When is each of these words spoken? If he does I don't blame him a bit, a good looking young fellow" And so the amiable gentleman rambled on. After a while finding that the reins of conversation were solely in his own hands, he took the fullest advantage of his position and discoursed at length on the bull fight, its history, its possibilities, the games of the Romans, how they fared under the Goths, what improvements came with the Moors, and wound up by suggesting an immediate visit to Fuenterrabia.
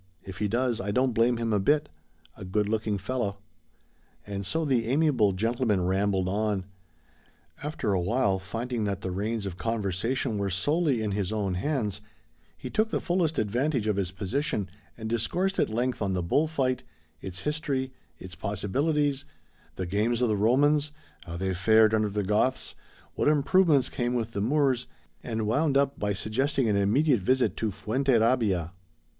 If 0.23 0.39
he 0.39 0.47
does 0.47 0.81
I 0.81 0.89
don't 0.89 1.13
blame 1.13 1.37
him 1.37 1.53
a 1.53 1.59
bit, 1.59 1.87
a 2.35 2.43
good 2.43 2.67
looking 2.67 2.93
young 2.93 2.97
fellow" 2.97 3.37
And 4.25 4.43
so 4.43 4.65
the 4.65 4.87
amiable 4.87 5.31
gentleman 5.33 5.85
rambled 5.85 6.27
on. 6.27 6.65
After 7.61 7.93
a 7.93 8.01
while 8.01 8.39
finding 8.39 8.85
that 8.85 9.01
the 9.01 9.11
reins 9.11 9.45
of 9.45 9.57
conversation 9.59 10.39
were 10.39 10.49
solely 10.49 11.03
in 11.03 11.11
his 11.11 11.31
own 11.31 11.53
hands, 11.53 12.01
he 12.57 12.67
took 12.67 12.89
the 12.89 12.99
fullest 12.99 13.37
advantage 13.37 13.85
of 13.85 13.97
his 13.97 14.09
position 14.09 14.69
and 14.97 15.07
discoursed 15.07 15.59
at 15.59 15.69
length 15.69 16.01
on 16.01 16.13
the 16.13 16.23
bull 16.23 16.47
fight, 16.47 16.81
its 17.21 17.41
history, 17.41 17.93
its 18.17 18.33
possibilities, 18.33 19.25
the 19.75 19.85
games 19.85 20.19
of 20.23 20.29
the 20.29 20.35
Romans, 20.35 20.93
how 21.27 21.37
they 21.37 21.53
fared 21.53 21.93
under 21.93 22.09
the 22.09 22.23
Goths, 22.23 22.73
what 23.13 23.27
improvements 23.27 23.87
came 23.87 24.15
with 24.15 24.31
the 24.33 24.41
Moors, 24.41 24.87
and 25.21 25.45
wound 25.45 25.77
up 25.77 25.99
by 25.99 26.11
suggesting 26.11 26.67
an 26.67 26.75
immediate 26.75 27.21
visit 27.21 27.55
to 27.57 27.69
Fuenterrabia. 27.69 28.71